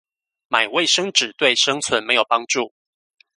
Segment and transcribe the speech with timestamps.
[0.47, 2.73] 買衛生紙對生存沒有幫助